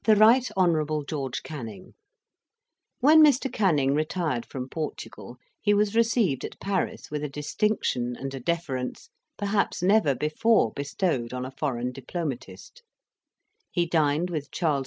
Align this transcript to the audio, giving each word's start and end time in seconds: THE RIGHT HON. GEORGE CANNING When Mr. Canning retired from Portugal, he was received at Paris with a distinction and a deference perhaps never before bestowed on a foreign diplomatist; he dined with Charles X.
THE 0.03 0.15
RIGHT 0.15 0.49
HON. 0.57 1.05
GEORGE 1.05 1.43
CANNING 1.43 1.93
When 3.01 3.23
Mr. 3.23 3.53
Canning 3.53 3.93
retired 3.93 4.47
from 4.47 4.67
Portugal, 4.67 5.37
he 5.61 5.75
was 5.75 5.95
received 5.95 6.43
at 6.43 6.59
Paris 6.59 7.11
with 7.11 7.23
a 7.23 7.29
distinction 7.29 8.15
and 8.17 8.33
a 8.33 8.39
deference 8.39 9.11
perhaps 9.37 9.83
never 9.83 10.15
before 10.15 10.71
bestowed 10.73 11.33
on 11.33 11.45
a 11.45 11.51
foreign 11.51 11.91
diplomatist; 11.91 12.81
he 13.69 13.85
dined 13.85 14.31
with 14.31 14.49
Charles 14.49 14.79
X. 14.79 14.79